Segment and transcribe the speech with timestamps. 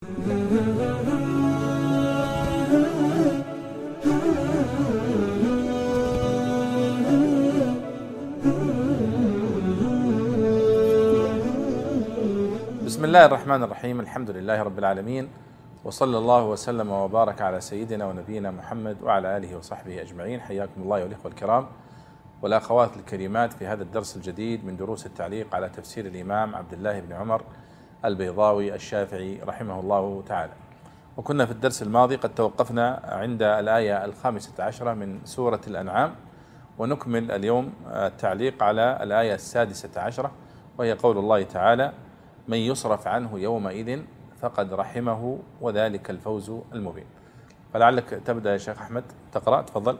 [0.00, 0.08] بسم
[13.04, 15.28] الله الرحمن الرحيم الحمد لله رب العالمين
[15.84, 20.40] وصلى الله وسلم وبارك على سيدنا ونبينا محمد وعلى آله وصحبه أجمعين.
[20.40, 21.66] حياكم الله والاخوه الكرام
[22.42, 27.12] والأخوات الكريمات في هذا الدرس الجديد من دروس التعليق على تفسير الإمام عبد الله بن
[27.12, 27.42] عمر
[28.04, 30.52] البيضاوي الشافعي رحمه الله تعالى.
[31.16, 36.14] وكنا في الدرس الماضي قد توقفنا عند الآية الخامسة عشرة من سورة الأنعام
[36.78, 40.30] ونكمل اليوم التعليق على الآية السادسة عشرة
[40.78, 41.92] وهي قول الله تعالى:
[42.48, 44.00] من يصرف عنه يومئذ
[44.40, 47.06] فقد رحمه وذلك الفوز المبين.
[47.74, 49.98] فلعلك تبدأ يا شيخ أحمد تقرأ تفضل.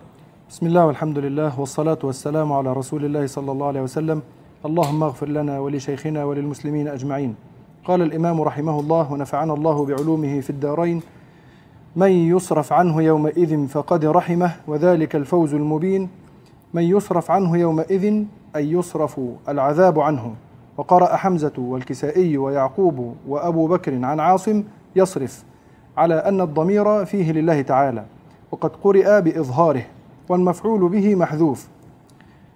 [0.49, 4.23] بسم الله والحمد لله والصلاة والسلام على رسول الله صلى الله عليه وسلم
[4.67, 7.37] اللهم اغفر لنا ولشيخنا وللمسلمين أجمعين
[7.85, 11.03] قال الإمام رحمه الله ونفعنا الله بعلومه في الدارين.
[11.97, 16.09] من يصرف عنه يومئذ فقد رحمه وذلك الفوز المبين.
[16.75, 18.25] من يصرف عنه يومئذ
[18.57, 20.35] أي يصرف العذاب عنه.
[20.77, 24.65] وقرأ حمزة والكسائي ويعقوب وأبو بكر عن عاصم
[24.97, 25.45] يصرف
[25.97, 28.05] على أن الضمير فيه لله تعالى
[28.53, 29.83] وقد قرئ بإظهاره
[30.29, 31.69] والمفعول به محذوف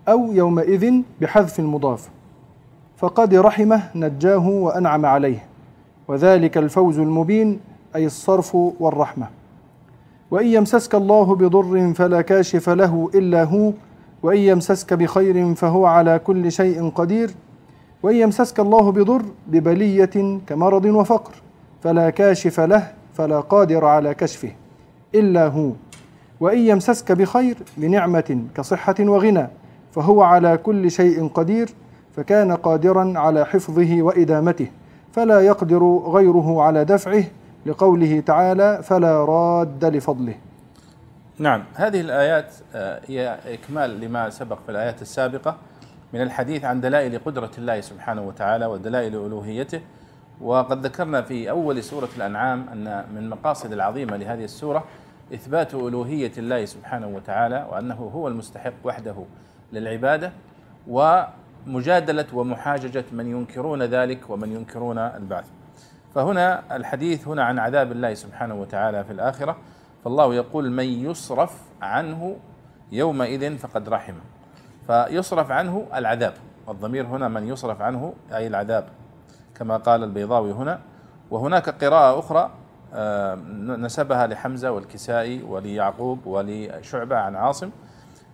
[0.08, 2.08] أو يومئذ بحذف المضاف
[3.04, 5.44] فقد رحمه نجاه وأنعم عليه
[6.08, 7.60] وذلك الفوز المبين
[7.96, 9.26] أي الصرف والرحمة.
[10.30, 13.72] وإن يمسسك الله بضر فلا كاشف له إلا هو
[14.22, 17.30] وإن يمسسك بخير فهو على كل شيء قدير.
[18.02, 21.32] وإن يمسسك الله بضر ببلية كمرض وفقر
[21.82, 24.52] فلا كاشف له فلا قادر على كشفه
[25.14, 25.70] إلا هو.
[26.40, 29.46] وإن يمسسك بخير بنعمة كصحة وغنى
[29.92, 31.68] فهو على كل شيء قدير.
[32.16, 34.70] فكان قادرا على حفظه وإدامته
[35.12, 37.24] فلا يقدر غيره على دفعه
[37.66, 40.34] لقوله تعالى فلا راد لفضله.
[41.38, 42.54] نعم هذه الآيات
[43.06, 45.56] هي إكمال لما سبق في الآيات السابقة
[46.12, 49.80] من الحديث عن دلائل قدرة الله سبحانه وتعالى ودلائل ألوهيته.
[50.40, 54.84] وقد ذكرنا في أول سورة الأنعام أن من المقاصد العظيمة لهذه السورة
[55.34, 59.14] إثبات ألوهية الله سبحانه وتعالى وأنه هو المستحق وحده
[59.72, 60.32] للعبادة
[61.66, 65.46] ومجادلة ومحاججة من ينكرون ذلك ومن ينكرون البعث.
[66.14, 69.56] فهنا الحديث هنا عن عذاب الله سبحانه وتعالى في الآخرة.
[70.04, 72.36] فالله يقول من يصرف عنه
[72.92, 74.20] يومئذ فقد رحمه
[74.86, 76.34] فيصرف عنه العذاب.
[76.68, 78.84] الضمير هنا من يصرف عنه أي العذاب
[79.54, 80.80] كما قال البيضاوي هنا.
[81.30, 82.50] وهناك قراءة أخرى
[83.58, 87.70] نسبها لحمزة والكسائي وليعقوب ولشعبة عن عاصم.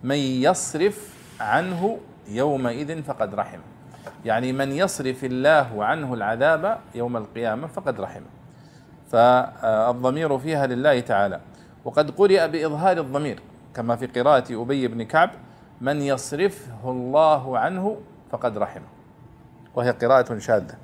[0.03, 3.63] من يصرف عنه يومئذ فقد رحمه
[4.25, 8.25] يعني من يصرف الله عنه العذاب يوم القيامة فقد رحمه
[9.11, 11.39] فالضمير فيها لله تعالى.
[11.85, 13.39] وقد قرئ بإظهار الضمير
[13.75, 15.29] كما في قراءة أبي بن كعب
[15.81, 17.97] من يصرفه الله عنه
[18.31, 18.87] فقد رحمه
[19.75, 20.75] وهي قراءة شاذة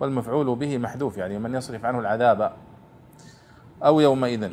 [0.00, 2.52] والمفعول به محذوف يعني من يصرف عنه العذاب
[3.84, 4.50] أو يومئذ.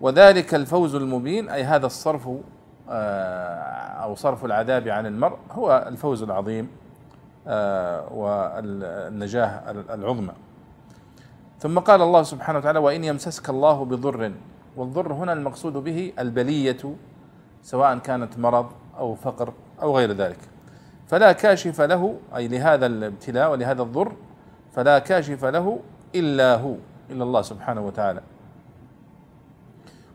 [0.00, 2.28] وذلك الفوز المبين أي هذا الصرف
[2.92, 6.68] أو صرف العذاب عن المرء هو الفوز العظيم
[8.10, 10.32] والنجاة العظمى.
[11.58, 14.32] ثم قال الله سبحانه وتعالى وإن يمسسك الله بضر
[14.76, 16.96] والضر هنا المقصود به البلية
[17.62, 18.66] سواء كانت مرض
[18.98, 19.52] أو فقر
[19.82, 20.38] أو غير ذلك.
[21.08, 24.12] فلا كاشف له أي لهذا الابتلاء ولهذا الضر
[24.72, 25.80] فلا كاشف له
[26.14, 26.74] إلا هو
[27.10, 28.20] إلا الله سبحانه وتعالى.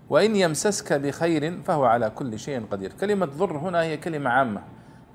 [0.10, 2.94] وإن يمسسك بخير فهو على كل شيء قدير.
[3.02, 4.62] كلمة ضر هنا هي كلمة عامة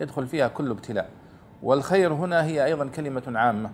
[0.00, 1.08] يدخل فيها كل ابتلاء.
[1.62, 3.70] والخير هنا هي أيضا كلمة عامة.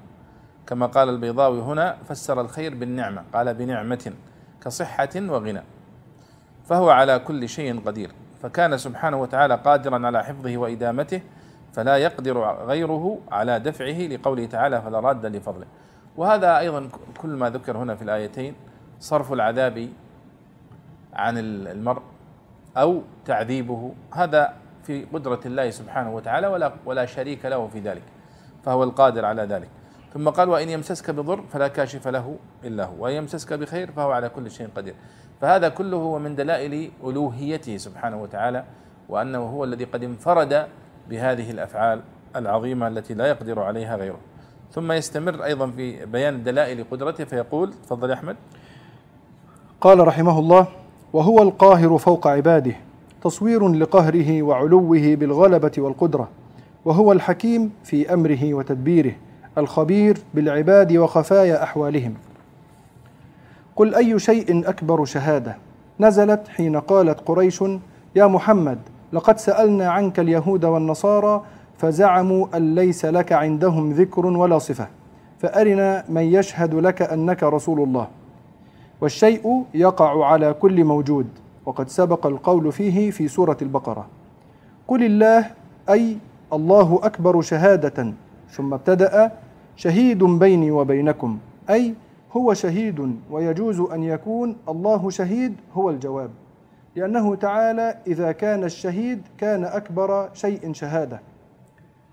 [0.67, 4.12] كما قال البيضاوي هنا فسر الخير بالنعمة قال بنعمة
[4.65, 5.62] كصحة وغنى.
[6.65, 8.11] فهو على كل شيء قدير.
[8.43, 11.21] فكان سبحانه وتعالى قادرا على حفظه وإدامته
[11.73, 15.67] فلا يقدر غيره على دفعه لقوله تعالى فلا راد لفضله.
[16.17, 18.55] وهذا أيضا كل ما ذكر هنا في الآيتين
[19.01, 19.89] صرف العذاب
[21.15, 22.03] عن المرء
[22.77, 28.03] أو تعذيبه هذا في قدرة الله سبحانه وتعالى ولا ولا شريك له في ذلك
[28.65, 29.69] فهو القادر على ذلك.
[30.15, 34.28] ثم قال وإن يمسسك بضر فلا كاشف له إلا هو وإن يمسسك بخير فهو على
[34.28, 34.95] كل شيء قدير.
[35.41, 38.65] فهذا كله هو من دلائل ألوهيته سبحانه وتعالى
[39.09, 40.66] وأنه هو الذي قد انفرد
[41.11, 42.01] بهذه الأفعال
[42.37, 44.21] العظيمة التي لا يقدر عليها غيره.
[44.72, 48.37] ثم يستمر أيضا في بيان دلائل قدرته فيقول تفضل يا أحمد.
[49.81, 50.69] قال رحمه الله
[51.13, 52.75] وهو القاهر فوق عباده
[53.22, 56.28] تصوير لقهره وعلوه بالغلبة والقدرة
[56.84, 59.13] وهو الحكيم في أمره وتدبيره
[59.59, 62.15] الخبير بالعباد وخفايا أحوالهم.
[63.77, 65.57] قل أي شيء أكبر شهادة؟
[66.01, 67.65] نزلت حين قالت قريش
[68.16, 68.78] يا محمد
[69.13, 71.43] لقد سألنا عنك اليهود والنصارى
[71.78, 74.87] فزعموا أن ليس لك عندهم ذكر ولا صفة
[75.39, 78.09] فأرنا من يشهد لك أنك رسول الله.
[79.00, 81.27] والشيء يقع على كل موجود
[81.66, 84.06] وقد سبق القول فيه في سورة البقرة.
[84.89, 85.50] قل الله
[85.89, 86.16] أي
[86.53, 88.12] الله أكبر شهادة
[88.50, 89.33] ثم ابتدأ
[89.77, 91.39] شهيد بيني وبينكم
[91.71, 91.95] أي
[92.33, 96.30] هو شهيد ويجوز أن يكون الله شهيد هو الجواب.
[96.97, 101.21] لأنه تعالى إذا كان الشهيد كان أكبر شيء شهادة.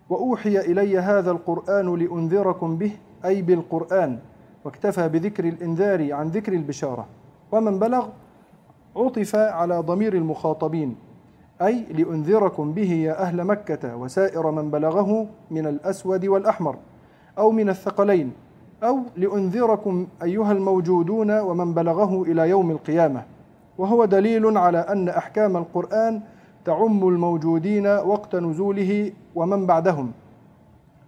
[0.10, 2.92] وأوحي إلي هذا القرآن لأنذركم به
[3.26, 4.20] أي بالقرآن.
[4.66, 7.06] واكتفى بذكر الإنذار عن ذكر البشارة
[7.52, 8.08] ومن بلغ
[8.96, 10.96] عطف على ضمير المخاطبين
[11.62, 16.76] أي لأنذركم به يا أهل مكة وسائر من بلغه من الأسود والأحمر
[17.38, 18.32] أو من الثقلين
[18.84, 23.24] أو لأنذركم أيها الموجودون ومن بلغه إلى يوم القيامة.
[23.78, 26.22] وهو دليل على أن أحكام القرآن
[26.66, 30.12] تعم الموجودين وقت نزوله ومن بعدهم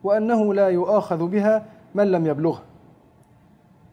[0.03, 1.65] وأنه لا يؤاخذ بها
[1.95, 2.66] من لم يبلغه.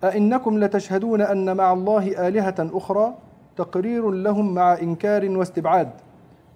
[0.05, 3.15] أئنكم لتشهدون أن مع الله آلهة أخرى
[3.57, 5.91] تقرير لهم مع إنكار واستبعاد.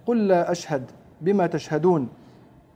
[0.05, 0.91] قل لا أشهد
[1.21, 2.09] بما تشهدون.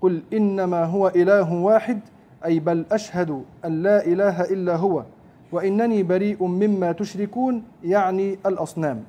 [0.02, 2.00] قل إنما هو إله واحد
[2.46, 5.04] أي بل أشهد أن لا إله إلا هو
[5.52, 9.04] وإنني بريء مما تشركون يعني الأصنام.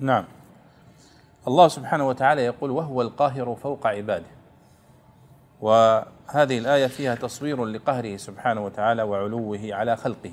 [0.00, 0.24] نعم.
[1.48, 4.41] الله سبحانه وتعالى يقول وهو القاهر فوق عباده.
[5.62, 10.32] وهذه الآية فيها تصوير لقهره سبحانه وتعالى وعلوه على خلقه.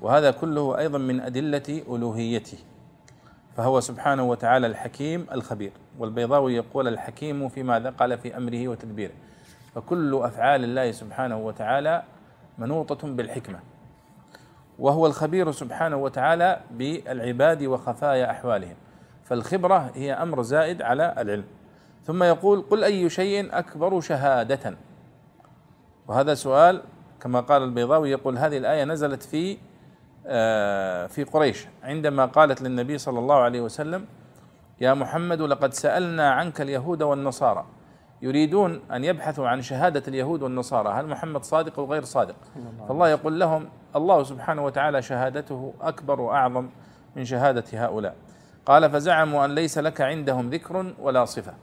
[0.00, 2.58] وهذا كله أيضا من أدلة ألوهيته
[3.56, 9.12] فهو سبحانه وتعالى الحكيم الخبير والبيضاوي يقول الحكيم فيما قال في أمره وتدبيره.
[9.74, 12.02] فكل أفعال الله سبحانه وتعالى
[12.58, 13.58] منوطة بالحكمة
[14.78, 18.76] وهو الخبير سبحانه وتعالى بالعباد وخفايا أحوالهم.
[19.24, 21.44] فالخبرة هي أمر زائد على العلم.
[22.04, 24.76] ثم يقول قل أي شيء أكبر شهادة.
[26.08, 26.82] وهذا سؤال
[27.20, 29.56] كما قال البيضاوي يقول هذه الآية نزلت في
[30.26, 34.06] آه، في قريش عندما قالت للنبي صلى الله عليه وسلم
[34.80, 37.64] يا محمد لقد سألنا عنك اليهود والنصارى.
[38.22, 42.36] يريدون أن يبحثوا عن شهادة اليهود والنصارى هل محمد صادق أو غير صادق؟
[42.88, 46.68] فالله يقول لهم الله سبحانه وتعالى شهادته أكبر وأعظم
[47.16, 48.14] من شهادة هؤلاء.
[48.66, 51.54] قال فزعموا أن ليس لك عندهم ذكر ولا صفة.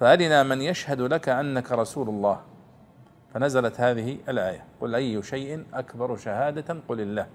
[0.00, 2.40] فأرنا من يشهد لك أنك رسول الله.
[3.34, 4.64] فنزلت هذه الآية.
[4.80, 7.26] قل أي شيء أكبر شهادة قل الله.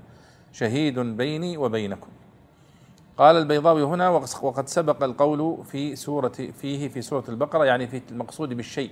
[0.52, 2.08] شهيد بيني وبينكم.
[3.18, 4.10] قال البيضاوي هنا
[4.42, 6.30] وقد سبق القول في سورة
[6.62, 8.92] فيه في سورة البقرة يعني في المقصود بالشيء.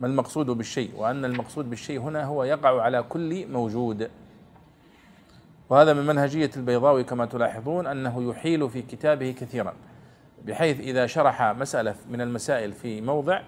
[0.00, 4.10] ما المقصود بالشيء؟ وأن المقصود بالشيء هنا هو يقع على كل موجود.
[5.70, 9.74] وهذا من منهجية البيضاوي كما تلاحظون أنه يحيل في كتابه كثيرا.
[10.44, 13.40] بحيث إذا شرح مسألة من المسائل في موضع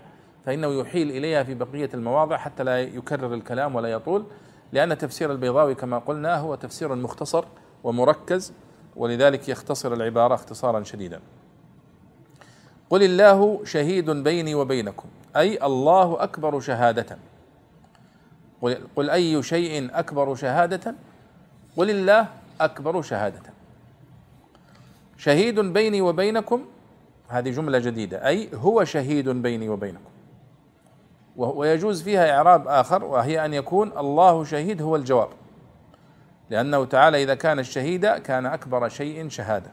[0.47, 4.25] فإنه يحيل إليها في بقية المواضع حتى لا يكرر الكلام ولا يطول
[4.73, 7.45] لأن تفسير البيضاوي كما قلنا هو تفسير مختصر
[7.85, 8.53] ومركز
[8.97, 11.21] ولذلك يختصر العبارة اختصارا شديدا.
[12.91, 17.19] قل الله شهيد بيني وبينكم أي الله أكبر شهادة.
[18.97, 20.95] قل, أي شيء أكبر شهادة؟
[21.77, 22.27] قل الله
[22.61, 23.43] أكبر شهادة.
[25.17, 26.65] شهيد بيني وبينكم
[27.29, 28.27] هذه جملة جديدة.
[28.27, 30.11] أي هو شهيد بيني وبينكم.
[31.37, 35.29] ويجوز فيها إعراب آخر وهي أن يكون الله شهيد هو الجواب.
[36.51, 39.71] لأنه تعالى إذا كان الشهيد كان أكبر شيء شهادة.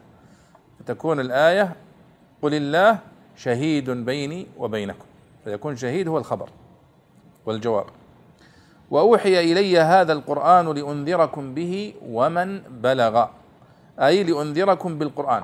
[0.80, 1.76] فتكون الآية
[2.42, 3.00] قل الله
[3.38, 5.06] شهيد بيني وبينكم.
[5.44, 6.50] فيكون شهيد هو الخبر
[7.46, 7.86] والجواب.
[8.92, 13.26] وأوحي إلي هذا القرآن لأنذركم به ومن بلغ.
[14.00, 15.44] أي لأنذركم بالقرآن.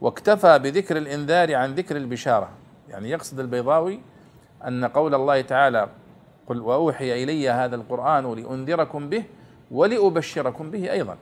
[0.00, 2.48] واكتفى بذكر الإنذار عن ذكر البشارة.
[2.88, 4.00] يعني يقصد البيضاوي
[4.66, 5.88] أن قول الله تعالى
[6.46, 9.24] قل وأوحي إلي هذا القرآن لأنذركم به
[9.70, 11.16] ولأبشركم به أيضا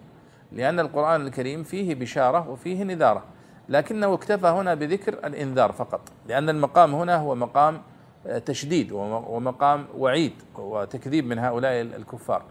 [0.52, 3.23] لأن القرآن الكريم فيه بشارة وفيه نذارة
[3.69, 7.83] لكنه اكتفى هنا بذكر الإنذار فقط لأن المقام هنا هو مقام
[8.47, 12.43] تشديد ومقام وعيد وتكذيب من هؤلاء الكفار.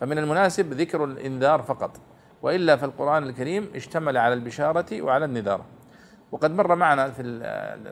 [0.00, 1.90] فمن المناسب ذكر الإنذار فقط.
[2.42, 5.64] وإلا فالقرآن الكريم اشتمل على البشارة وعلى النذارة.
[6.32, 7.22] وقد مر معنا في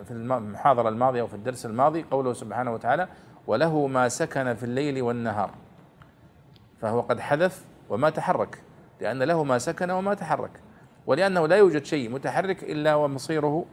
[0.04, 3.08] في المحاضرة الماضية وفي الدرس الماضي قوله سبحانه وتعالى
[3.46, 5.50] وله ما سكن في الليل والنهار.
[6.80, 8.62] فهو قد حذف وما تحرك
[9.00, 10.60] لأن له ما سكن وما تحرك.
[11.06, 13.64] ولأنه لا يوجد شيء متحرك إلا ومصيره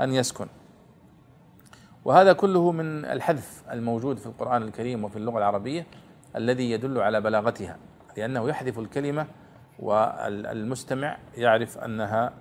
[0.00, 0.46] أن يسكن.
[2.04, 5.86] وهذا كله من الحذف الموجود في القرآن الكريم وفي اللغة العربية
[6.36, 7.76] الذي يدل على بلاغتها
[8.16, 9.26] لأنه يحذف الكلمة
[9.78, 12.32] والمستمع يعرف أنها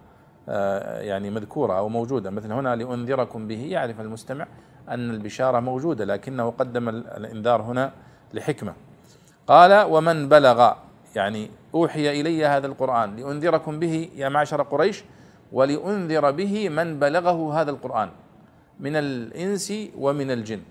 [0.50, 2.29] آه، يعني مذكورة أو موجودة.
[2.29, 4.48] مثل هنا لأنذركم به يعرف المستمع
[4.89, 7.91] أن البشارة موجودة لكنه قدم الإنذار هنا
[8.33, 8.74] لحكمة.
[9.48, 10.74] قال ومن بلغ
[11.15, 13.15] يعني أوحي إلي هذا القرآن.
[13.15, 15.03] لأنذركم به يا معشر قريش
[15.51, 18.09] ولأنذر به من بلغه هذا القرآن
[18.79, 20.62] من الإنس ومن الجن.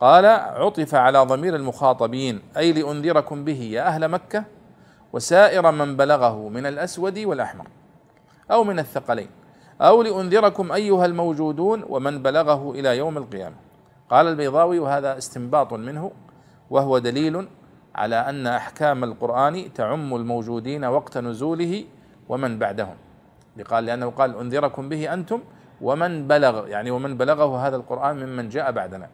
[0.00, 4.44] قال عطف على ضمير المخاطبين أي لأنذركم به يا أهل مكة
[5.12, 7.66] وسائر من بلغه من الأسود والأحمر
[8.50, 9.30] أو من الثقلين.
[9.80, 13.56] أو لأنذركم أيها الموجودون ومن بلغه إلى يوم القيامة.
[14.10, 16.10] قال البيضاوي وهذا استنباط منه
[16.70, 17.48] وهو دليل
[17.94, 21.84] على أن أحكام القرآن تعم الموجودين وقت نزوله
[22.28, 22.96] ومن بعدهم.
[23.70, 25.40] قال لأنه قال أنذركم به أنتم
[25.80, 29.08] ومن بلغ يعني ومن بلغه هذا القرآن ممن جاء بعدنا.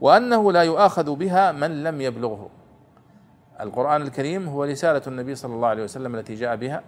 [0.00, 2.48] وأنه لا يؤاخذ بها من لم يبلغه.
[3.60, 6.82] القرآن الكريم هو رسالة النبي صلى الله عليه وسلم التي جاء بها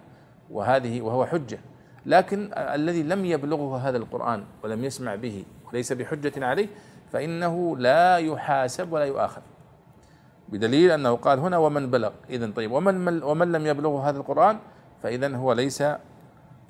[0.50, 1.58] وهذه وهو حجة.
[2.06, 6.68] لكن الذي لم يبلغه هذا القرآن ولم يسمع به ليس بحجة عليه
[7.12, 9.42] فإنه لا يحاسب ولا يؤاخذ.
[10.48, 12.12] بدليل أنه قال هنا ومن بلغ.
[12.30, 14.58] إذا طيب ومن ومن لم يبلغه هذا القرآن
[15.02, 15.84] فإذا هو ليس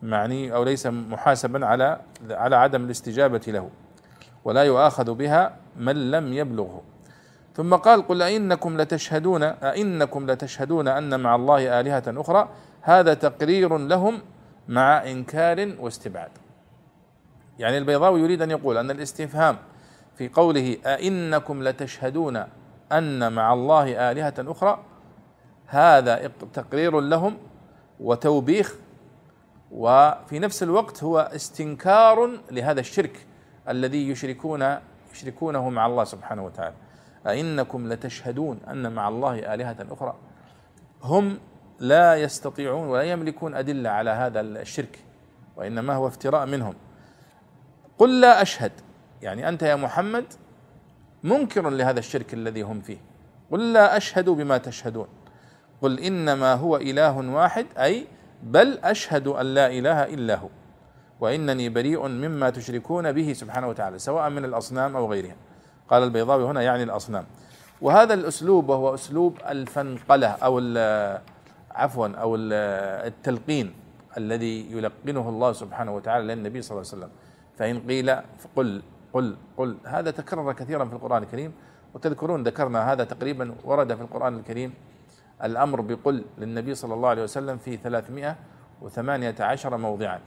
[0.02, 2.00] معني أو ليس محاسبا على
[2.30, 3.70] على عدم الاستجابة له.
[4.44, 6.82] ولا يؤاخذ بها من لم يبلغه.
[7.58, 12.48] ثم قال قل أئنكم لتشهدون أئنكم لتشهدون أن مع الله آلهة أخرى.
[12.82, 14.22] هذا تقرير لهم
[14.68, 16.30] مع إنكار واستبعاد.
[17.58, 19.56] يعني البيضاوي يريد أن يقول أن الاستفهام
[20.16, 22.44] في قوله أئنكم لتشهدون
[22.92, 24.84] أن مع الله آلهة أخرى
[25.66, 27.38] هذا تقرير لهم
[28.00, 28.74] وتوبيخ
[29.70, 33.26] وفي نفس الوقت هو استنكار لهذا الشرك
[33.68, 34.76] الذي يشركون
[35.12, 36.74] يشركونه مع الله سبحانه وتعالى.
[37.26, 40.14] أئنكم لتشهدون أن مع الله آلهة أخرى.
[41.02, 41.38] هم
[41.80, 44.98] لا يستطيعون ولا يملكون أدلة على هذا الشرك
[45.56, 46.74] وإنما هو افتراء منهم.
[47.98, 48.72] قل لا أشهد
[49.22, 50.24] يعني أنت يا محمد
[51.22, 52.98] منكر لهذا الشرك الذي هم فيه.
[53.50, 55.08] قل لا أشهد بما تشهدون.
[55.82, 58.06] قل إنما هو إله واحد أي
[58.42, 60.48] بل أشهد أن لا إله إلا هو
[61.20, 65.36] وإنني بريء مما تشركون به سبحانه وتعالى سواء من الأصنام أو غيرها
[65.88, 67.24] قال البيضاوي هنا يعني الأصنام.
[67.80, 70.58] وهذا الأسلوب وهو أسلوب الفنقلة أو
[71.70, 73.74] عفوا أو التلقين
[74.16, 77.10] الذي يلقنه الله سبحانه وتعالى للنبي صلى الله عليه وسلم.
[77.58, 78.16] فإن قيل
[78.56, 79.76] قل قل قل.
[79.84, 81.52] هذا تكرر كثيرا في القرآن الكريم.
[81.94, 84.74] وتذكرون ذكرنا هذا تقريبا ورد في القرآن الكريم
[85.44, 90.20] الأمر بقل للنبي صلى الله عليه وسلم في 318 موضعا.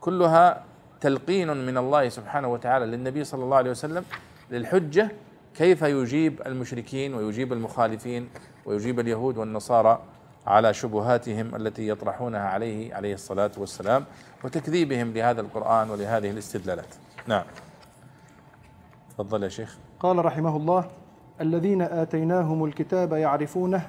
[0.00, 0.64] كلها
[1.00, 4.04] تلقين من الله سبحانه وتعالى للنبي صلى الله عليه وسلم
[4.50, 5.10] للحجة
[5.54, 8.28] كيف يجيب المشركين ويجيب المخالفين
[8.66, 10.02] ويجيب اليهود والنصارى
[10.46, 14.04] على شبهاتهم التي يطرحونها عليه عليه الصلاة والسلام
[14.44, 16.94] وتكذيبهم لهذا القرآن ولهذه الاستدلالات.
[17.26, 17.44] نعم.
[19.10, 19.78] تفضل يا شيخ.
[20.00, 20.84] قال رحمه الله
[21.40, 23.88] الذين آتيناهم الكتاب يعرفونه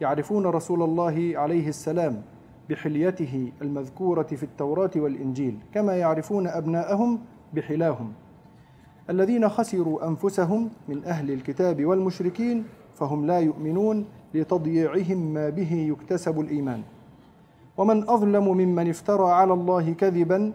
[0.00, 2.22] يعرفون رسول الله عليه السلام
[2.70, 7.20] بحليته المذكورة في التوراة والإنجيل كما يعرفون أبناءهم
[7.52, 8.12] بحلاهم.
[9.10, 16.82] الذين خسروا أنفسهم من أهل الكتاب والمشركين فهم لا يؤمنون لتضييعهم ما به يكتسب الإيمان.
[17.76, 20.52] ومن أظلم ممن افترى على الله كذبا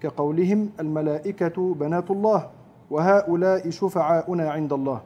[0.00, 2.50] كقولهم الملائكة بنات الله
[2.90, 5.00] وهؤلاء شفعاؤنا عند الله.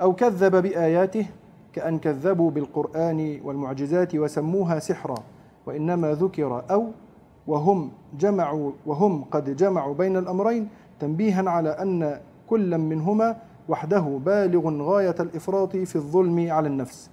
[0.00, 1.26] أو كذب بآياته
[1.72, 5.18] كأن كذبوا بالقرآن والمعجزات وسموها سحرا
[5.66, 6.86] وإنما ذكر أو
[7.46, 10.68] وهم جمعوا وهم قد جمعوا بين الأمرين
[11.00, 13.36] تنبيها على أن كل منهما
[13.68, 17.10] وحده بالغ غاية الإفراط في الظلم على النفس.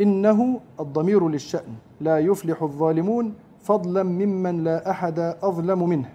[0.00, 6.10] إنه الضمير للشأن لا يفلح الظالمون فضلا ممن لا أحد أظلم منه.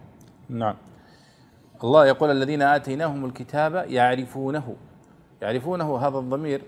[0.49, 0.75] نعم.
[1.83, 4.75] الله يقول الذين آتيناهم الكتاب يعرفونه.
[5.41, 6.61] يعرفونه هذا الضمير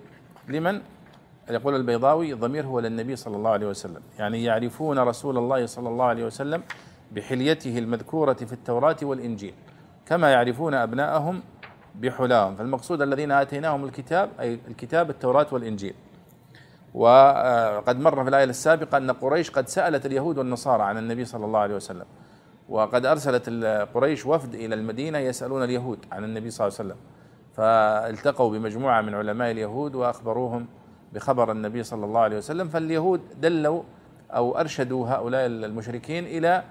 [0.47, 0.81] لمن؟
[1.49, 4.01] يقول البيضاوي الضمير هو للنبي صلى الله عليه وسلم.
[4.19, 6.61] يعني يعرفون رسول الله صلى الله عليه وسلم
[7.11, 9.53] بحليته المذكورة في التوراة والإنجيل.
[10.05, 11.41] كما يعرفون أبناءهم
[11.95, 12.55] بحلاهم.
[12.55, 15.93] فالمقصود الذين آتيناهم الكتاب أي الكتاب التوراة والإنجيل.
[16.93, 21.59] وقد مر في الآية السابقة أن قريش قد سألت اليهود والنصارى عن النبي صلى الله
[21.59, 22.05] عليه وسلم.
[22.69, 23.49] وقد أرسلت
[23.93, 27.01] قريش وفد إلى المدينة يسألون اليهود عن النبي صلى الله عليه وسلم.
[27.53, 30.67] فالتقوا بمجموعة من علماء اليهود وأخبروهم
[31.13, 32.67] بخبر النبي صلى الله عليه وسلم.
[32.67, 33.83] فاليهود دلوا
[34.31, 36.63] أو أرشدوا هؤلاء المشركين إلى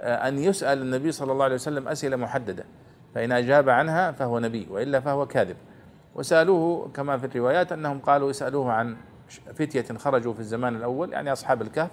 [0.00, 2.64] أن يسأل النبي صلى الله عليه وسلم أسئلة محددة.
[3.14, 5.56] فإن أجاب عنها فهو نبي وإلا فهو كاذب.
[6.14, 8.96] وسألوه كما في الروايات أنهم قالوا اسألوه عن
[9.54, 11.90] فتية خرجوا في الزمان الأول يعني أصحاب الكهف.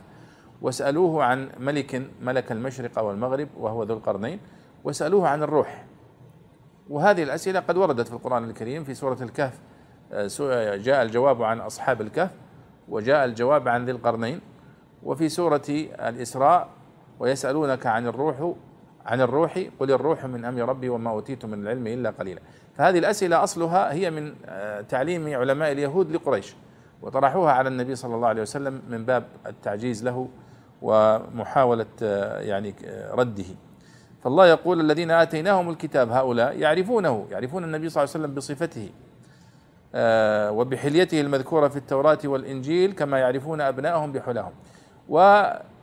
[0.62, 4.39] واسألوه عن ملك ملك المشرق والمغرب وهو ذو القرنين.
[4.83, 5.85] واسألوه عن الروح.
[6.89, 9.59] وهذه الأسئلة قد وردت في القرآن الكريم في سورة الكهف.
[10.13, 12.31] آه، جاء الجواب عن أصحاب الكهف
[12.89, 14.41] وجاء الجواب عن ذي القرنين.
[15.03, 15.63] وفي سورة
[16.00, 16.69] الإسراء
[17.19, 18.53] ويسألونك عن الروح
[19.05, 22.41] عن الروح قل الروح من أمر ربي وما أوتيت من العلم إلا قليلا.
[22.77, 26.55] فهذه الأسئلة أصلها هي من آه، تعليم علماء اليهود لقريش
[27.01, 30.27] وطرحوها على النبي صلى الله عليه وسلم من باب التعجيز له
[30.81, 32.75] ومحاولة آه، يعني
[33.12, 33.45] رده.
[34.24, 38.89] فالله يقول الذين آتيناهم الكتاب هؤلاء يعرفونه يعرفون النبي صلى الله عليه وسلم بصفته
[39.95, 44.51] آه، وبحليته المذكورة في التوراة والإنجيل كما يعرفون أبنائهم بحلاهم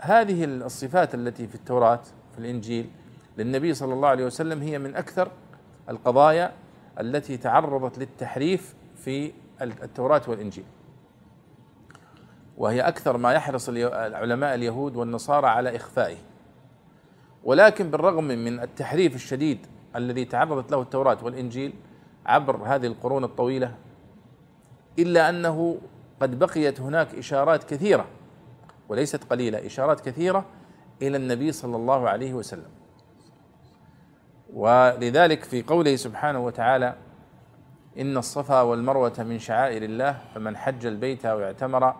[0.02, 2.00] وهذه الصفات التي في التوراة
[2.32, 2.90] في الإنجيل
[3.38, 5.30] للنبي صلى الله عليه وسلم هي من أكثر
[5.88, 6.52] القضايا
[7.00, 9.32] التي تعرضت للتحريف في
[9.62, 10.64] التوراة والإنجيل.
[12.58, 16.16] وهي أكثر ما يحرص العلماء اليهود والنصارى على إخفائه.
[17.44, 19.66] ولكن بالرغم من التحريف الشديد
[19.96, 21.72] الذي تعرضت له التوراة والإنجيل
[22.26, 23.74] عبر هذه القرون الطويلة
[24.98, 25.78] إلا أنه
[26.20, 28.06] قد بقيت هناك إشارات كثيرة
[28.88, 30.44] وليست قليلة إشارات كثيرة
[31.02, 32.70] إلى النبي صلى الله عليه وسلم.
[34.54, 36.94] ولذلك في قوله سبحانه وتعالى
[37.98, 41.94] إن الصفا والمروة من شعائر الله فمن حج البيت أو اعتمر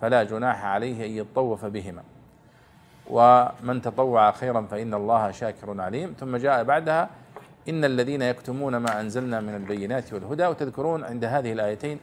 [0.00, 2.02] فلا جناح عليه أن يطوف بهما.
[3.10, 6.14] ومن تطوع خيرا فإن الله شاكر عليم.
[6.20, 7.10] ثم جاء بعدها
[7.68, 11.98] إن الذين يكتمون ما أنزلنا من البينات والهدى وتذكرون عند هذه الآيتين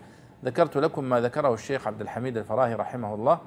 [0.46, 3.40] ذكرت لكم ما ذكره الشيخ عبد الحميد الفراهي رحمه الله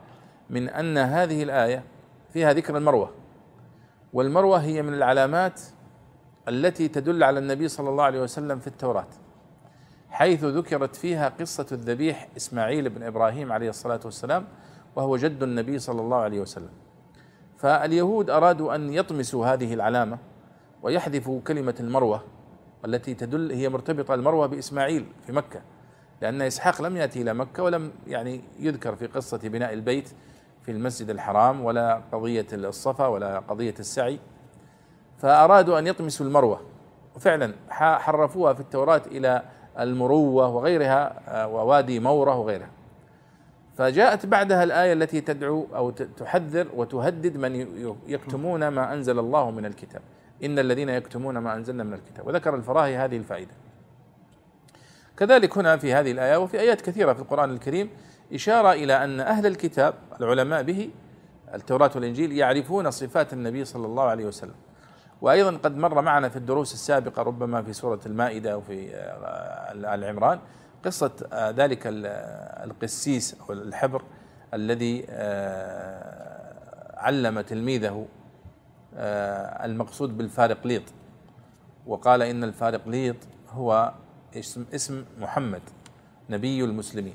[0.51, 1.85] من أن هذه الآية
[2.33, 3.11] فيها ذكر المروة.
[4.13, 5.61] والمروة هي من العلامات
[6.49, 9.07] التي تدل على النبي صلى الله عليه وسلم في التوراة
[10.11, 14.45] حيث ذكرت فيها قصة الذبيح إسماعيل بن إبراهيم عليه الصلاة والسلام
[14.97, 16.71] وهو جد النبي صلى الله عليه وسلم.
[17.57, 20.18] فاليهود أرادوا أن يطمسوا هذه العلامة
[20.83, 22.25] ويحذفوا كلمة المروة
[22.85, 25.61] التي تدل هي مرتبطة المروة بإسماعيل في مكة
[26.23, 30.09] لأن إسحاق لم يأتي إلى مكة ولم يعني يذكر في قصة بناء البيت
[30.64, 34.18] في المسجد الحرام ولا قضية الصفا ولا قضية السعي
[35.18, 36.61] فأرادوا أن يطمسوا المروة.
[37.16, 39.42] وفعلا حرفوها في التوراة إلى
[39.79, 42.70] المروة وغيرها آه، ووادي مورة وغيرها.
[43.77, 47.66] فجاءت بعدها الآية التي تدعو أو تحذر وتهدد من
[48.07, 50.03] يكتمون ما أنزل الله من الكتاب.
[50.44, 52.27] إن الذين يكتمون ما أنزلنا من الكتاب.
[52.27, 53.53] وذكر الفراهي هذه الفائدة.
[55.16, 57.90] كذلك هنا في هذه الآية وفي آيات كثيرة في القرآن الكريم
[58.33, 60.91] إشارة إلى أن أهل الكتاب العلماء به
[61.55, 64.55] التوراة والإنجيل يعرفون صفات النبي صلى الله عليه وسلم.
[65.25, 70.39] وأيضا قد مر معنا في الدروس السابقة ربما في سورة المائدة وفي آه، آل عمران
[70.85, 74.03] قصة آه، ذلك القسيس أو الحبر
[74.55, 78.07] الذي آه، علم تلميذه
[79.65, 80.83] المقصود بالفارقليط
[81.87, 83.17] وقال إن الفارقليط
[83.51, 83.93] هو
[84.75, 85.63] اسم محمد
[86.31, 87.15] نبي المسلمين.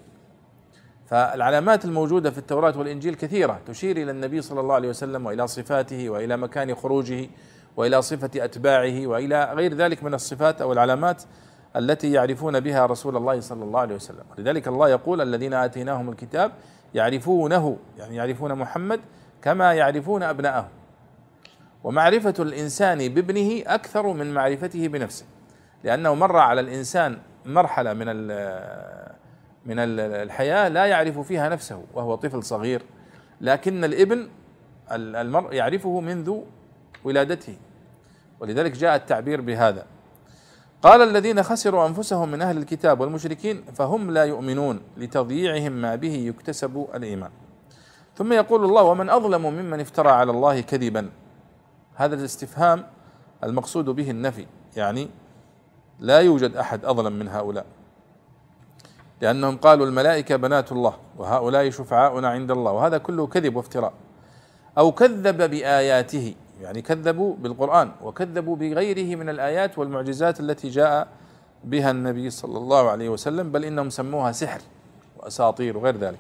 [1.10, 6.10] فالعلامات الموجودة في التوراة والإنجيل كثيرة تشير إلى النبي صلى الله عليه وسلم وإلى صفاته
[6.10, 7.30] وإلى مكان خروجه
[7.78, 11.24] وإلى صفة أتباعه وإلى غير ذلك من الصفات أو العلامات
[11.76, 14.24] التي يعرفون بها رسول الله صلى الله عليه وسلم.
[14.38, 16.52] لذلك الله يقول الذين آتيناهم الكتاب
[16.94, 19.00] يعرفونه يعني يعرفون محمد
[19.42, 20.70] كما يعرفون أبناءهم.
[21.84, 25.26] ومعرفة الإنسان بابنه أكثر من معرفته بنفسه
[25.84, 28.06] لأنه مر على الإنسان مرحلة من
[29.66, 32.82] من الحياة لا يعرف فيها نفسه وهو طفل صغير.
[33.42, 34.30] لكن الابن
[34.92, 36.38] المرء يعرفه منذ
[37.04, 37.58] ولادته.
[38.40, 39.86] ولذلك جاء التعبير بهذا.
[40.82, 46.88] قال الذين خسروا أنفسهم من أهل الكتاب والمشركين فهم لا يؤمنون لتضييعهم ما به يكتسب
[46.96, 47.32] الإيمان.
[48.16, 51.10] ثم يقول الله ومن أظلم ممن افترى على الله كذبا.
[51.96, 52.86] هذا الاستفهام
[53.44, 54.46] المقصود به النفي
[54.76, 55.10] يعني
[56.00, 57.66] لا يوجد أحد أظلم من هؤلاء.
[59.22, 63.94] لأنهم قالوا الملائكة بنات الله وهؤلاء شفعاؤنا عند الله وهذا كله كذب وافتراء.
[64.78, 71.08] أو كذب بآياته يعني كذبوا بالقرآن وكذبوا بغيره من الآيات والمعجزات التي جاء
[71.64, 74.62] بها النبي صلى الله عليه وسلم بل إنهم سموها سحر
[75.18, 76.18] وأساطير وغير ذلك.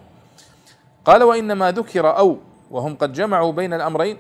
[1.05, 2.38] قال وإنما ذكر أو
[2.71, 4.17] وهم قد جمعوا بين الأمرين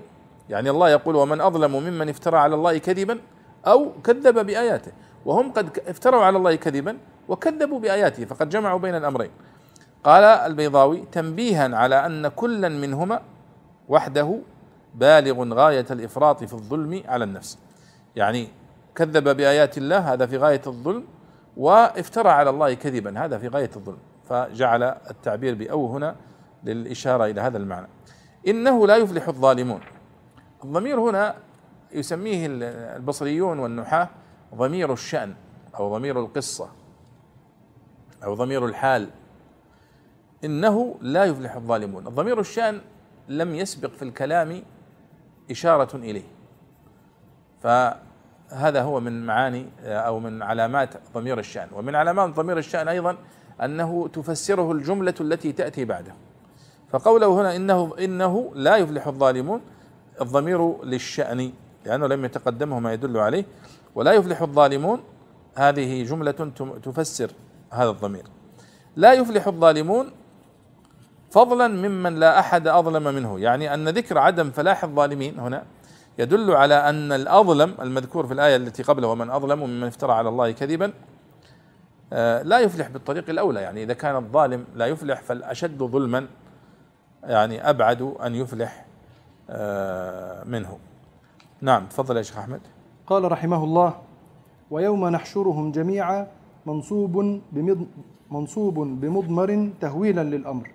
[0.49, 3.19] يعني الله يقول ومن أظلم ممن افترى على الله كذبا
[3.67, 4.91] أو كذب بآياته.
[5.25, 6.97] وهم قد افتروا على الله كذبا
[7.29, 9.31] وكذبوا بآياته فقد جمعوا بين الأمرين.
[10.03, 13.21] قال البيضاوي تنبيها على أن كلا منهما
[13.89, 14.39] وحده
[14.95, 17.57] بالغ غاية الإفراط في الظلم على النفس.
[18.15, 18.47] يعني
[18.95, 21.03] كذب بآيات الله هذا في غاية الظلم
[21.57, 23.99] وافترى على الله كذبا هذا في غاية الظلم.
[24.29, 26.15] فجعل التعبير بأو هنا
[26.63, 27.87] للإشارة إلى هذا المعنى.
[28.47, 29.81] إنه لا يفلح الظالمون.
[30.63, 31.35] الضمير هنا
[31.91, 32.47] يسميه
[32.95, 34.09] البصريون والنحاة
[34.55, 35.33] ضمير الشأن
[35.79, 36.78] أو ضمير القصة.
[38.23, 39.09] أو ضمير الحال
[40.45, 42.07] إنه لا يفلح الظالمون.
[42.07, 42.81] الضمير الشأن
[43.29, 44.61] لم يسبق في الكلام
[45.51, 46.23] إشارة إليه.
[47.63, 51.67] فهذا هو من معاني أو من علامات ضمير الشأن.
[51.73, 53.17] ومن علامات ضمير الشأن أيضا
[53.63, 56.13] أنه تفسره الجملة التي تأتي بعده.
[56.89, 59.61] فقوله هنا إنه إنه لا يفلح الظالمون
[60.21, 61.51] الضمير للشأن
[61.85, 63.45] لأنه لم يتقدمه ما يدل عليه.
[63.95, 65.03] ولا يفلح الظالمون
[65.55, 66.31] هذه جملة
[66.83, 67.31] تفسر
[67.71, 68.23] هذا الضمير.
[68.95, 70.11] لا يفلح الظالمون
[71.31, 73.39] فضلا ممن لا أحد أظلم منه.
[73.39, 75.63] يعني أن ذكر عدم فلاح الظالمين هنا
[76.19, 80.51] يدل على أن الأظلم المذكور في الآية التي قبله ومن أظلم ممن افترى على الله
[80.51, 80.93] كذبا
[82.13, 83.61] آه، لا يفلح بالطريق الأولى.
[83.61, 86.27] يعني إذا كان الظالم لا يفلح فالأشد ظلما
[87.23, 88.85] يعني أبعد أن يفلح
[89.49, 90.77] آه، منه.
[91.61, 92.61] نعم تفضل يا شيخ أحمد.
[93.07, 94.01] قال رحمه الله
[94.71, 96.27] ويوم نحشرهم جميعا
[96.69, 97.39] منصوب
[98.31, 100.71] منصوب بمضمر تهويلا للأمر.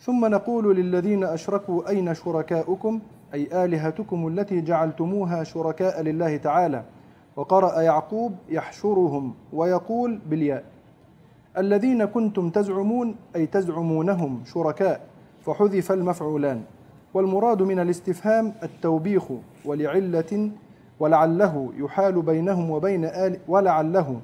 [0.00, 3.00] ثم نقول للذين أشركوا أين شركاؤكم؟
[3.34, 6.84] أي آلهتكم التي جعلتموها شركاء لله تعالى.
[7.36, 10.64] وقرأ يعقوب يحشرهم ويقول بالياء
[11.58, 15.00] الذين كنتم تزعمون أي تزعمونهم شركاء
[15.44, 16.62] فحذف المفعولان.
[17.14, 19.24] والمراد من الاستفهام التوبيخ
[19.64, 20.50] ولعله
[21.00, 24.20] ولعله يحال بينهم وبين آل ولعله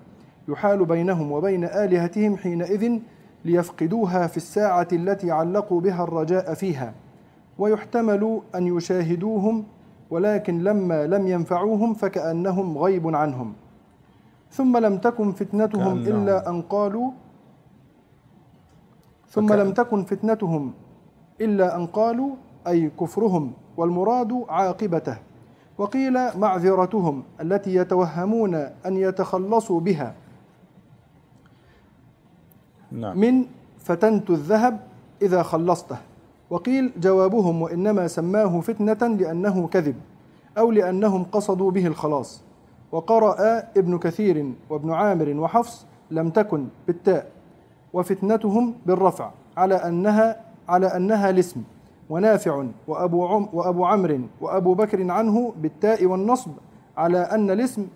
[0.49, 2.99] يحال بينهم وبين آلهتهم حينئذ
[3.45, 6.95] ليفقدوها في الساعة التي علقوا بها الرجاء فيها.
[7.59, 9.65] ويحتمل أن يشاهدوهم
[10.11, 13.53] ولكن لما لم ينفعوهم فكأنهم غيب عنهم.
[14.51, 17.11] ثم لم تكن فتنتهم إلا أن قالوا
[19.29, 20.73] ثم لم تكن فتنتهم
[21.41, 22.31] إلا أن قالوا
[22.67, 25.17] أي كفرهم والمراد عاقبته.
[25.79, 30.15] وقيل معذرتهم التي يتوهمون أن يتخلصوا بها.
[32.93, 33.19] نعم.
[33.19, 33.45] من
[33.79, 34.81] فتنت الذهب
[35.23, 35.97] إذا خلصته.
[36.51, 39.95] وقيل جوابهم وإنما سماه فتنة لأنه كذب
[40.59, 42.43] أو لأنهم قصدوا به الخلاص.
[42.93, 47.31] وقرأ ابن كثير وابن عامر وحفص لم تكن بالتاء.
[47.93, 51.63] وفتنتهم بالرفع على أنها على أنها الاسم.
[52.11, 56.51] ونافع وأبو, عم وأبو عمرو وأبو بكر عنه بالتاء والنصب
[56.97, 57.87] على أن الاسم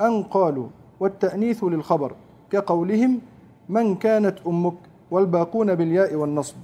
[0.00, 0.66] أن قالوا
[1.00, 2.12] والتأنيث للخبر
[2.50, 3.20] كقولهم
[3.68, 4.74] من كانت أمك
[5.10, 6.56] والباقون بالياء والنصب.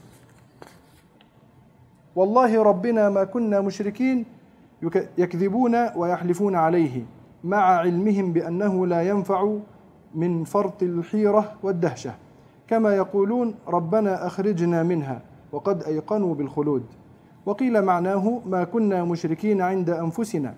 [2.16, 4.24] والله ربنا ما كنا مشركين
[5.18, 7.02] يكذبون ويحلفون عليه
[7.44, 9.56] مع علمهم بأنه لا ينفع
[10.14, 12.14] من فرط الحيرة والدهشة.
[12.68, 15.20] كما يقولون ربنا أخرجنا منها
[15.52, 16.82] وقد أيقنوا بالخلود
[17.46, 20.54] وقيل معناه ما كنا مشركين عند أنفسنا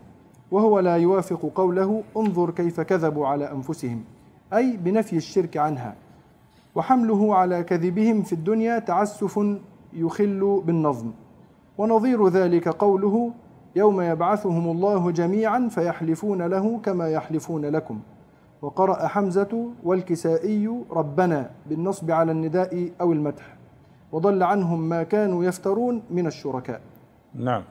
[0.51, 4.05] وهو لا يوافق قوله انظر كيف كذبوا على أنفسهم
[4.53, 5.95] أي بنفي الشرك عنها.
[6.75, 9.41] وحمله على كذبهم في الدنيا تعسف
[9.93, 11.13] يخل بالنظم.
[11.79, 13.33] ونظير ذلك قوله
[13.77, 18.01] يوم يبعثهم الله جميعا فيحلفون له كما يحلفون لكم.
[18.63, 23.57] وقرأ حمزة والكسائي ربنا بالنصب على النداء أو المدح.
[24.13, 26.81] وضل عنهم ما كانوا يفترون من الشركاء.
[27.35, 27.63] نعم.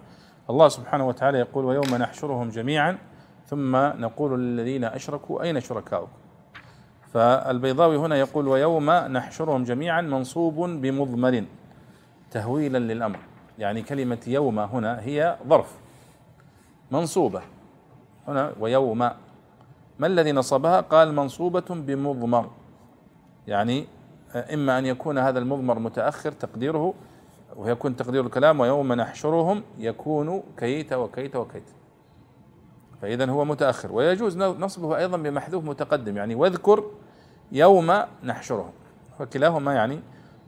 [0.49, 2.97] الله سبحانه وتعالى يقول ويوم نحشرهم جميعا
[3.45, 6.22] ثم نقول للذين أشركوا أين شركاؤكم؟
[7.13, 11.45] فالبيضاوي هنا يقول ويوم نحشرهم جميعا منصوب بمضمر
[12.31, 13.19] تهويلا للأمر.
[13.59, 15.77] يعني كلمة يوم هنا هي ظرف
[16.91, 17.41] منصوبة.
[18.27, 18.97] هنا ويوم
[19.99, 22.49] ما الذي نصبها؟ قال منصوبة بمضمر.
[23.47, 23.85] يعني
[24.53, 26.93] إما أن يكون هذا المضمر متأخر تقديره
[27.55, 31.69] ويكون تقدير الكلام ويوم نحشرهم يكون كيت وكيت وكيت.
[33.01, 33.91] فإذا هو متأخر.
[33.91, 36.17] ويجوز نصبه أيضا بمحذوف متقدم.
[36.17, 36.83] يعني واذكر
[37.51, 38.71] يوم نحشرهم.
[39.19, 39.99] فكلاهما يعني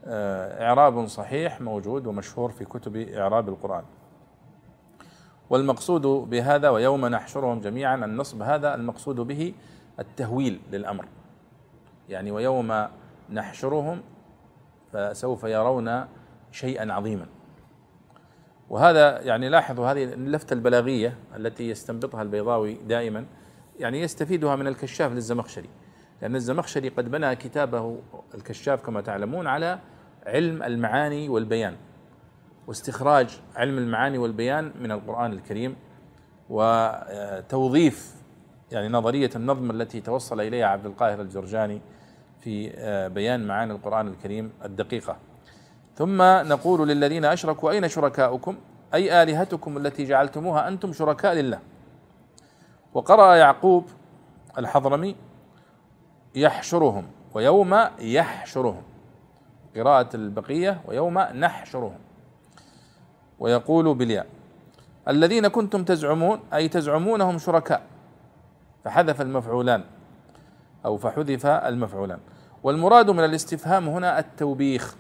[0.08, 3.84] آه، إعراب صحيح موجود ومشهور في كتب إعراب القرآن.
[5.50, 9.54] والمقصود بهذا ويوم نحشرهم جميعا النصب هذا المقصود به
[10.00, 11.06] التهويل للأمر.
[12.10, 12.88] يعني ويوم
[13.30, 14.02] نحشرهم
[14.94, 16.06] فسوف يرون
[16.52, 17.26] شيئا عظيما.
[18.70, 23.26] وهذا يعني لاحظوا هذه اللفتة البلاغية التي يستنبطها البيضاوي دائما
[23.80, 25.70] يعني يستفيدها من الكشاف للزمخشري.
[26.22, 27.98] لأن الزمخشري قد بنى كتابه
[28.36, 29.80] الكشاف كما تعلمون على
[30.26, 31.76] علم المعاني والبيان
[32.68, 35.76] واستخراج علم المعاني والبيان من القرآن الكريم
[36.50, 38.16] وتوظيف
[38.72, 41.82] يعني نظرية النظم التي توصل إليها عبد القاهر الجرجاني
[42.40, 45.18] في آه، بيان معاني القرآن الكريم الدقيقة.
[45.96, 48.58] ثم نقول للذين أشركوا أين شركاؤكم؟
[48.94, 51.60] أي آلهتكم التي جعلتموها أنتم شركاء لله؟
[52.94, 53.86] وقرأ يعقوب
[54.58, 55.16] الحضرمي
[56.36, 58.84] يحشرهم ويوم يحشرهم.
[59.76, 61.98] قراءة البقية ويوم نحشرهم.
[63.40, 64.28] ويقول بالياء
[65.08, 67.82] الذين كنتم تزعمون أي تزعمونهم شركاء.
[68.84, 69.84] فحذف المفعولان
[70.86, 72.20] أو فحذف المفعولان.
[72.64, 74.96] والمراد من الاستفهام هنا التوبيخ.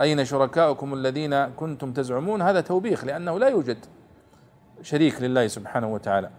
[0.00, 3.78] أين شركاؤكم الذين كنتم تزعمون؟ هذا توبيخ لأنه لا يوجد
[4.82, 6.30] شريك لله سبحانه وتعالى.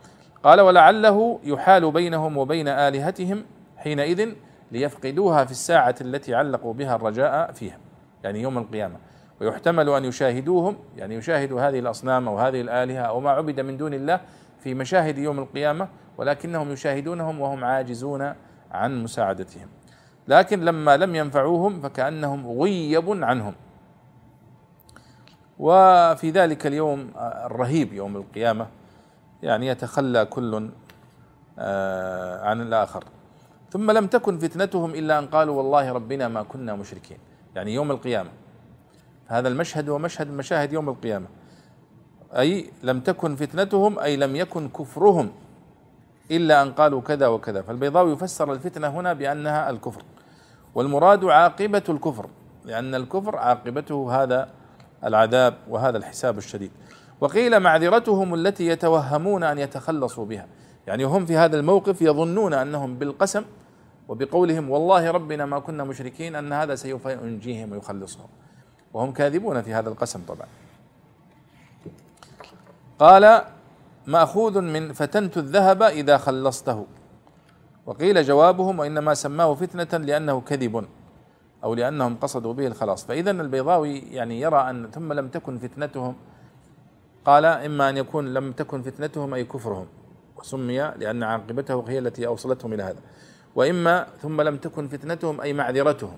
[0.43, 3.45] قال ولعله يحال بينهم وبين آلهتهم
[3.77, 4.29] حينئذ
[4.71, 7.77] ليفقدوها في الساعة التي علقوا بها الرجاء فيها
[8.23, 8.95] يعني يوم القيامة.
[9.41, 13.93] ويحتمل أن يشاهدوهم يعني يشاهدوا هذه الأصنام أو هذه الآلهة أو ما عبد من دون
[13.93, 14.19] الله
[14.59, 18.33] في مشاهد يوم القيامة ولكنهم يشاهدونهم وهم عاجزون
[18.71, 19.67] عن مساعدتهم.
[20.27, 23.53] لكن لما لم ينفعوهم فكأنهم غيب عنهم.
[25.59, 27.11] وفي ذلك اليوم
[27.45, 28.67] الرهيب يوم القيامة
[29.43, 30.69] يعني يتخلى كل
[31.59, 33.03] آه، عن الآخر.
[33.71, 37.17] ثم لم تكن فتنتهم إلا أن قالوا والله ربنا ما كنا مشركين.
[37.55, 38.29] يعني يوم القيامة.
[39.27, 41.25] هذا المشهد هو مشهد مشاهد يوم القيامة.
[42.37, 45.31] أي لم تكن فتنتهم أي لم يكن كفرهم
[46.31, 47.61] إلا أن قالوا كذا وكذا.
[47.61, 50.01] فالبيضاوي يفسر الفتنة هنا بأنها الكفر.
[50.75, 52.29] والمراد عاقبة الكفر
[52.65, 54.49] لأن الكفر عاقبته هذا
[55.03, 56.71] العذاب وهذا الحساب الشديد.
[57.23, 60.47] وقيل معذرتهم التي يتوهمون أن يتخلصوا بها.
[60.87, 63.43] يعني هم في هذا الموقف يظنون أنهم بالقسم
[64.07, 68.27] وبقولهم والله ربنا ما كنا مشركين أن هذا سوف ينجيهم ويخلصهم.
[68.93, 70.47] وهم كاذبون في هذا القسم طبعا.
[72.99, 73.41] قال
[74.07, 76.85] مأخوذ من فتنت الذهب إذا خلصته.
[77.85, 80.85] وقيل جوابهم وإنما سماه فتنة لأنه كذب
[81.63, 83.05] أو لأنهم قصدوا به الخلاص.
[83.05, 86.15] فاذا البيضاوي يعني يرى أن ثم لم تكن فتنتهم
[87.25, 89.87] قال إما أن يكون لم تكن فتنتهم أي كفرهم
[90.37, 92.99] وسمي لأن عاقبته هي التي اوصلتهم إلى هذا.
[93.55, 96.17] وإما ثم لم تكن فتنتهم أي معذرتهم.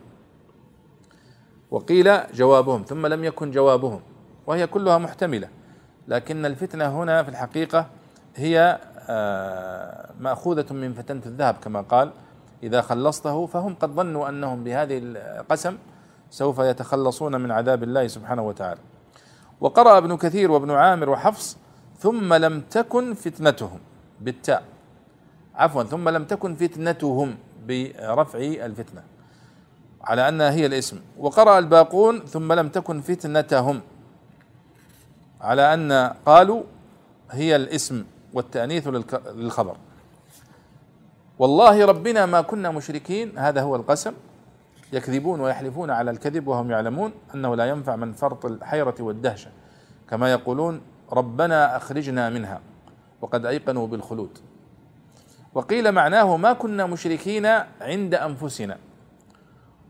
[1.71, 4.01] وقيل جوابهم ثم لم يكن جوابهم
[4.47, 5.49] وهي كلها محتملة.
[6.07, 7.89] لكن الفتنة هنا في الحقيقة
[8.35, 12.11] هي آه، مأخوذة من فتنة الذهب كما قال
[12.63, 15.77] إذا خلصته فهم قد ظنوا أنهم بهذه القسم
[16.29, 18.79] سوف يتخلصون من عذاب الله سبحانه وتعالى.
[19.61, 21.57] وقرأ ابن كثير وابن عامر وحفص
[21.99, 23.79] ثم لم تكن فتنتهم
[24.21, 24.63] بالتاء.
[25.55, 27.35] عفوا ثم لم تكن فتنتهم
[27.67, 29.03] برفع الفتنة.
[30.01, 30.99] على انها هي الاسم.
[31.17, 33.81] وقرأ الباقون ثم لم تكن فتنتهم.
[35.41, 36.63] على أن قالوا
[37.31, 38.87] هي الاسم والتأنيث
[39.35, 39.77] للخبر.
[41.39, 44.13] والله ربنا ما كنا مشركين هذا هو القسم.
[44.93, 49.51] يكذبون ويحلفون على الكذب وهم يعلمون أنه لا ينفع من فرط الحيرة والدهشة
[50.09, 52.61] كما يقولون ربنا أخرجنا منها
[53.21, 54.37] وقد أيقنوا بالخلود.
[55.53, 57.45] وقيل معناه ما كنا مشركين
[57.81, 58.77] عند أنفسنا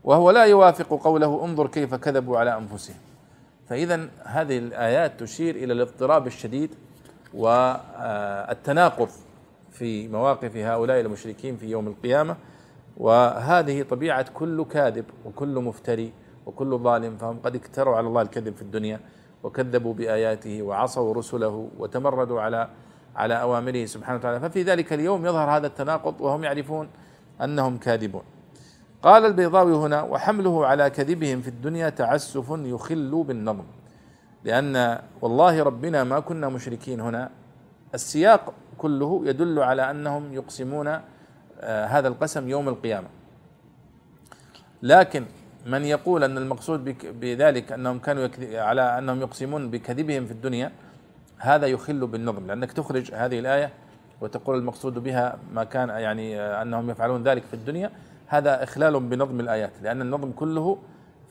[0.04, 2.96] وهو لا يوافق قوله انظر كيف كذبوا على أنفسهم.
[3.68, 6.70] فاذا هذه الآيات تشير إلى الاضطراب الشديد
[7.34, 9.08] والتناقض
[9.72, 12.36] في مواقف هؤلاء المشركين في يوم القيامة.
[12.96, 16.12] وهذه طبيعة كل كاذب وكل مفتري
[16.46, 19.00] وكل ظالم فهم قد اكتروا على الله الكذب في الدنيا
[19.42, 22.68] وكذبوا بآياته وعصوا رسله وتمردوا على
[23.16, 24.40] على أوامره سبحانه وتعالى.
[24.40, 26.88] ففي ذلك اليوم يظهر هذا التناقض وهم يعرفون
[27.40, 28.22] أنهم كاذبون.
[29.02, 33.64] قال البيضاوي هنا وحمله على كذبهم في الدنيا تعسف يخل بالنظم.
[34.44, 37.30] لأن والله ربنا ما كنا مشركين هنا.
[37.94, 41.00] السياق كله يدل على أنهم يقسمون
[41.64, 43.08] هذا القسم يوم القيامة.
[44.82, 45.24] لكن
[45.66, 50.72] من يقول أن المقصود بذلك أنهم كانوا على أنهم يقسمون بكذبهم في الدنيا
[51.38, 52.46] هذا يخل بالنظم.
[52.46, 53.70] لأنك تخرج هذه الآية
[54.20, 57.90] وتقول المقصود بها ما كان يعني آه، أنهم يفعلون ذلك في الدنيا
[58.26, 59.72] هذا إخلال بنظم الآيات.
[59.82, 60.78] لأن النظم كله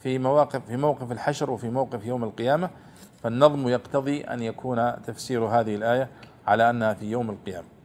[0.02, 2.70] في مواقف في موقف الحشر وفي موقف يوم القيامة
[3.22, 6.08] فالنظم يقتضي أن يكون تفسير هذه الآية
[6.46, 7.75] على أنها في يوم القيامة.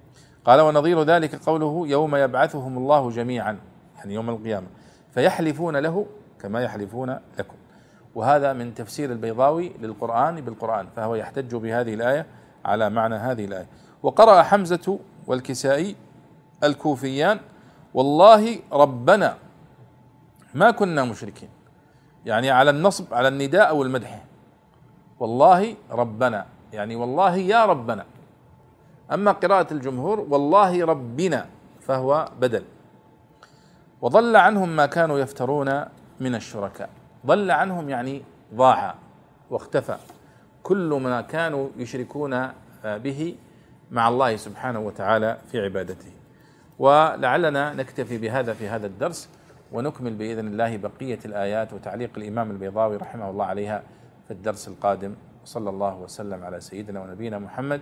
[0.45, 3.57] قال ونظير ذلك قوله يوم يبعثهم الله جميعا
[3.97, 4.67] يعني يوم القيامة.
[5.13, 6.05] فيحلفون له
[6.41, 7.55] كما يحلفون لكم.
[8.15, 12.25] وهذا من تفسير البيضاوي للقرآن بالقرآن فهو يحتج بهذه الآية
[12.65, 13.67] على معنى هذه الآية.
[14.03, 15.95] وقرأ حمزة والكسائي
[16.63, 17.39] الكوفيان
[17.93, 19.37] والله ربنا
[20.53, 21.49] ما كنا مشركين.
[22.25, 24.23] يعني على النصب على النداء أو المدح
[25.19, 28.05] والله ربنا يعني والله يا ربنا.
[29.13, 31.45] أما قراءة الجمهور والله ربنا
[31.81, 32.63] فهو بدل.
[34.01, 35.85] وضل عنهم ما كانوا يفترون
[36.19, 36.89] من الشركاء.
[37.25, 38.23] ضل عنهم يعني
[38.55, 38.95] ضاع
[39.49, 39.97] واختفى.
[40.63, 42.47] كل ما كانوا يشركون
[42.85, 43.35] به
[43.91, 46.11] مع الله سبحانه وتعالى في عبادته.
[46.79, 49.29] ولعلنا نكتفي بهذا في هذا الدرس
[49.71, 53.83] ونكمل بإذن الله بقية الآيات وتعليق الإمام البيضاوي رحمه الله عليها
[54.27, 55.15] في الدرس القادم.
[55.45, 57.81] صلى الله وسلم على سيدنا ونبينا محمد